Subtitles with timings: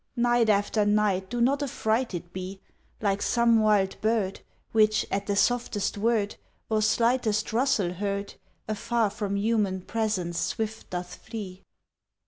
[0.15, 2.59] Night after night do not affrighted be,
[3.01, 4.39] Like some wild bird,
[4.71, 6.37] Which, at the softest word
[6.71, 8.33] Or slightest rustle heard,
[8.67, 11.61] Afar from human presence swift doth flee.